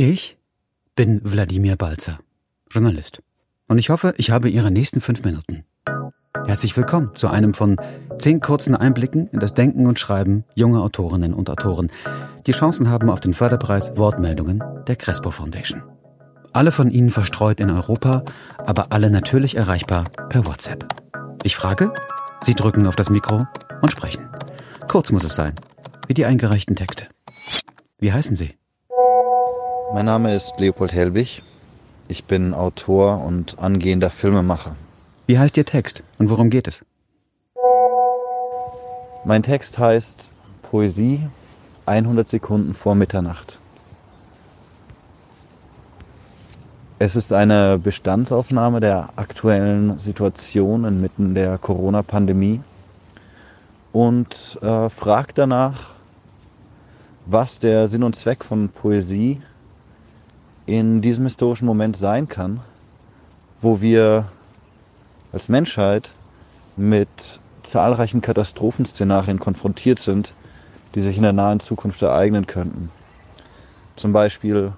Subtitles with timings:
[0.00, 0.38] Ich
[0.94, 2.20] bin Wladimir Balzer,
[2.70, 3.20] Journalist.
[3.66, 5.64] Und ich hoffe, ich habe Ihre nächsten fünf Minuten.
[6.46, 7.74] Herzlich willkommen zu einem von
[8.20, 11.90] zehn kurzen Einblicken in das Denken und Schreiben junger Autorinnen und Autoren,
[12.46, 15.82] die Chancen haben auf den Förderpreis Wortmeldungen der Crespo Foundation.
[16.52, 18.22] Alle von Ihnen verstreut in Europa,
[18.58, 20.86] aber alle natürlich erreichbar per WhatsApp.
[21.42, 21.92] Ich frage,
[22.40, 23.48] Sie drücken auf das Mikro
[23.82, 24.28] und sprechen.
[24.86, 25.56] Kurz muss es sein,
[26.06, 27.08] wie die eingereichten Texte.
[27.98, 28.54] Wie heißen Sie?
[29.90, 31.42] Mein Name ist Leopold Helbig.
[32.08, 34.76] Ich bin Autor und angehender Filmemacher.
[35.26, 36.84] Wie heißt Ihr Text und worum geht es?
[39.24, 40.30] Mein Text heißt
[40.60, 41.26] Poesie
[41.86, 43.58] 100 Sekunden vor Mitternacht.
[46.98, 52.60] Es ist eine Bestandsaufnahme der aktuellen Situation inmitten der Corona-Pandemie
[53.92, 55.92] und äh, fragt danach,
[57.24, 59.40] was der Sinn und Zweck von Poesie
[60.68, 62.60] in diesem historischen Moment sein kann,
[63.62, 64.28] wo wir
[65.32, 66.10] als Menschheit
[66.76, 67.08] mit
[67.62, 70.34] zahlreichen Katastrophenszenarien konfrontiert sind,
[70.94, 72.90] die sich in der nahen Zukunft ereignen könnten.
[73.96, 74.74] Zum Beispiel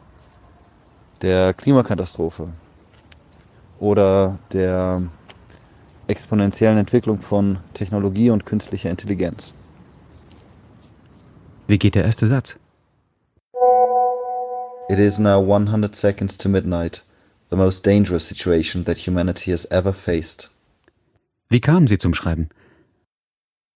[1.22, 2.50] der Klimakatastrophe
[3.80, 5.02] oder der
[6.06, 9.54] exponentiellen Entwicklung von Technologie und künstlicher Intelligenz.
[11.66, 12.59] Wie geht der erste Satz?
[14.90, 17.02] It is now 100 seconds to midnight,
[17.48, 20.50] the most dangerous situation that humanity has ever faced.
[21.48, 22.48] Wie kamen Sie zum Schreiben?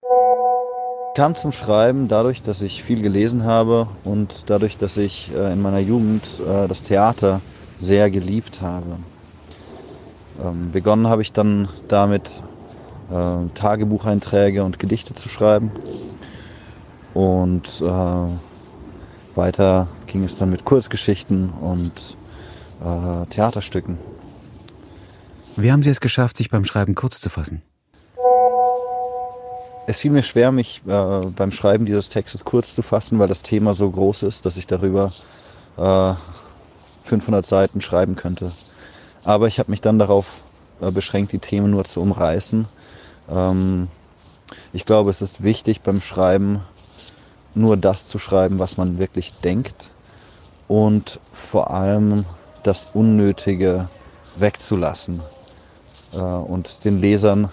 [0.03, 5.53] Ich kam zum Schreiben dadurch, dass ich viel gelesen habe und dadurch, dass ich äh,
[5.53, 7.41] in meiner Jugend äh, das Theater
[7.79, 8.99] sehr geliebt habe.
[10.43, 12.43] Ähm, begonnen habe ich dann damit,
[13.13, 15.71] äh, Tagebucheinträge und Gedichte zu schreiben.
[17.15, 17.81] Und
[19.37, 21.93] weiter ging es dann mit Kurzgeschichten und
[23.31, 23.99] Theaterstücken.
[25.57, 27.63] Wie haben Sie es geschafft, sich beim Schreiben kurz zu fassen?
[29.89, 33.43] Es fiel mir schwer, mich äh, beim Schreiben dieses Textes kurz zu fassen, weil das
[33.43, 35.13] Thema so groß ist, dass ich darüber
[35.79, 36.15] äh,
[37.05, 38.53] 500 Seiten schreiben könnte.
[39.25, 40.43] Aber ich habe mich dann darauf
[40.81, 42.67] äh, beschränkt, die Themen nur zu umreißen.
[43.31, 43.89] Ähm,
[44.73, 46.61] ich glaube, es ist wichtig beim Schreiben
[47.55, 49.91] nur das zu schreiben, was man wirklich denkt
[50.69, 52.25] und vor allem
[52.63, 53.89] das Unnötige
[54.37, 55.21] wegzulassen
[56.13, 57.51] äh, und den Lesern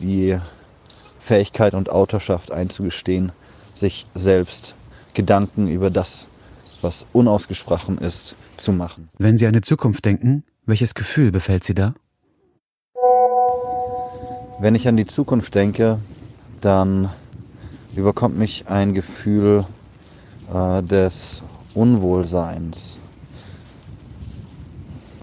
[0.00, 0.38] die
[1.20, 3.32] Fähigkeit und Autorschaft einzugestehen,
[3.74, 4.74] sich selbst
[5.14, 6.26] Gedanken über das,
[6.82, 9.08] was unausgesprochen ist, zu machen.
[9.18, 11.94] Wenn Sie an die Zukunft denken, welches Gefühl befällt Sie da?
[14.58, 15.98] Wenn ich an die Zukunft denke,
[16.60, 17.10] dann
[17.94, 19.66] überkommt mich ein Gefühl
[20.52, 21.42] äh, des
[21.76, 22.98] Unwohlseins,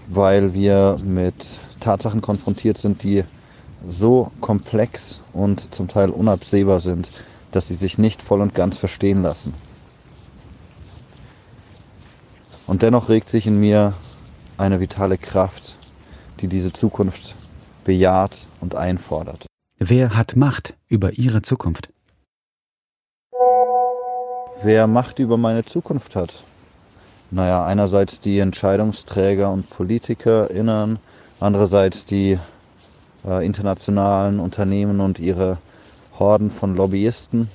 [0.08, 3.24] weil wir mit Tatsachen konfrontiert sind, die
[3.86, 7.10] so komplex und zum Teil unabsehbar sind,
[7.50, 9.52] dass sie sich nicht voll und ganz verstehen lassen.
[12.66, 13.92] Und dennoch regt sich in mir
[14.56, 15.76] eine vitale Kraft,
[16.40, 17.34] die diese Zukunft
[17.84, 19.46] bejaht und einfordert.
[19.78, 21.93] Wer hat Macht über Ihre Zukunft?
[24.62, 26.44] Wer Macht über meine Zukunft hat?
[27.30, 30.98] Naja, einerseits die Entscheidungsträger und PolitikerInnen,
[31.40, 32.38] andererseits die
[33.26, 35.58] äh, internationalen Unternehmen und ihre
[36.18, 37.50] Horden von Lobbyisten.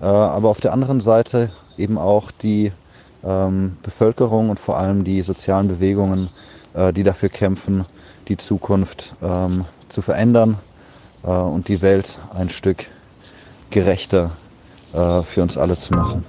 [0.00, 2.70] Äh, aber auf der anderen Seite eben auch die
[3.24, 6.28] ähm, Bevölkerung und vor allem die sozialen Bewegungen,
[6.74, 7.84] äh, die dafür kämpfen,
[8.28, 10.58] die Zukunft ähm, zu verändern
[11.24, 12.84] äh, und die Welt ein Stück
[13.70, 14.30] gerechter
[14.92, 16.24] äh, für uns alle zu machen.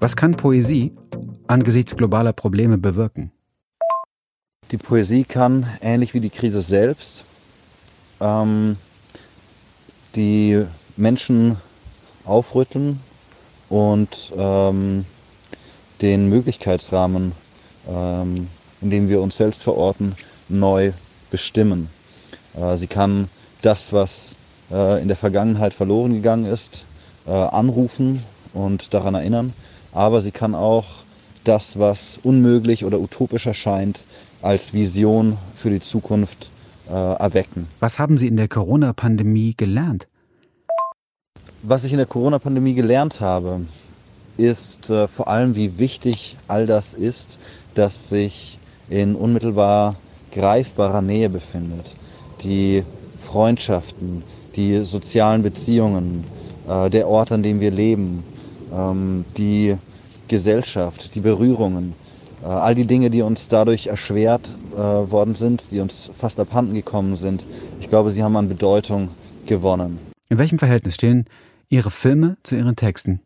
[0.00, 0.92] Was kann Poesie
[1.46, 3.32] angesichts globaler Probleme bewirken?
[4.70, 7.24] Die Poesie kann, ähnlich wie die Krise selbst,
[8.20, 8.76] ähm,
[10.14, 10.64] die
[10.96, 11.56] Menschen
[12.24, 13.00] aufrütteln
[13.68, 15.04] und ähm,
[16.02, 17.32] den Möglichkeitsrahmen,
[17.88, 18.48] ähm,
[18.80, 20.14] in dem wir uns selbst verorten,
[20.48, 20.92] neu
[21.34, 21.88] bestimmen.
[22.56, 23.28] Äh, sie kann
[23.60, 24.36] das, was
[24.70, 26.86] äh, in der Vergangenheit verloren gegangen ist,
[27.26, 28.22] äh, anrufen
[28.52, 29.52] und daran erinnern,
[29.90, 30.84] aber sie kann auch
[31.42, 34.04] das, was unmöglich oder utopisch erscheint,
[34.42, 36.50] als Vision für die Zukunft
[36.86, 37.66] erwecken.
[37.80, 40.06] Was haben Sie in der Corona-Pandemie gelernt?
[41.62, 43.64] Was ich in der Corona-Pandemie gelernt habe,
[44.36, 47.38] ist vor allem, wie wichtig all das ist,
[47.74, 48.58] das sich
[48.90, 49.96] in unmittelbar
[50.34, 51.96] greifbarer Nähe befindet.
[52.42, 52.82] Die
[53.22, 54.22] Freundschaften,
[54.54, 56.24] die sozialen Beziehungen,
[56.68, 58.22] äh, der Ort, an dem wir leben,
[58.72, 59.76] ähm, die
[60.28, 61.94] Gesellschaft, die Berührungen,
[62.42, 66.74] äh, all die Dinge, die uns dadurch erschwert äh, worden sind, die uns fast abhanden
[66.74, 67.46] gekommen sind.
[67.80, 69.08] Ich glaube, sie haben an Bedeutung
[69.46, 69.98] gewonnen.
[70.28, 71.26] In welchem Verhältnis stehen
[71.68, 73.20] Ihre Filme zu Ihren Texten?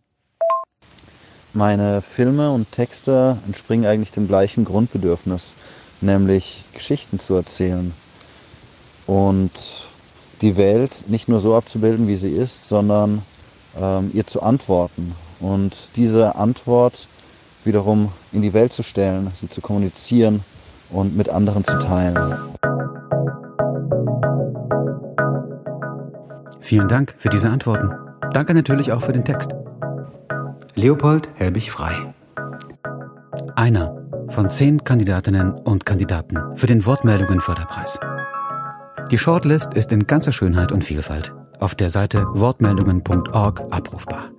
[1.54, 5.54] Meine Filme und Texte entspringen eigentlich dem gleichen Grundbedürfnis,
[6.00, 7.92] nämlich Geschichten zu erzählen
[9.06, 9.50] und
[10.40, 13.22] die Welt nicht nur so abzubilden, wie sie ist, sondern
[13.80, 17.08] ähm, ihr zu antworten und diese Antwort
[17.64, 20.40] wiederum in die Welt zu stellen, sie zu kommunizieren
[20.90, 22.34] und mit anderen zu teilen.
[26.60, 27.90] Vielen Dank für diese Antworten.
[28.32, 29.50] Danke natürlich auch für den Text.
[30.74, 32.14] Leopold Helbig Frei.
[33.56, 37.98] Einer von zehn Kandidatinnen und Kandidaten für den Wortmeldungen-Förderpreis.
[39.10, 44.30] Die Shortlist ist in ganzer Schönheit und Vielfalt auf der Seite wortmeldungen.org abrufbar.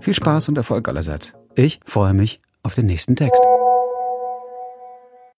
[0.00, 1.32] Viel Spaß und Erfolg allerseits.
[1.54, 3.42] Ich freue mich auf den nächsten Text.